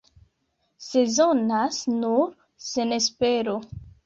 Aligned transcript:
Sezonas 0.85 1.77
nur 2.01 2.25
senespero. 2.71 3.57